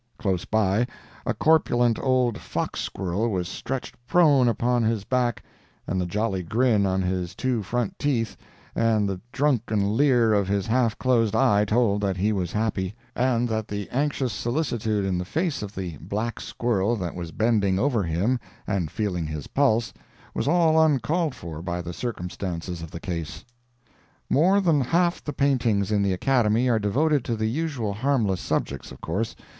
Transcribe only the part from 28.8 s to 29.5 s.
of course.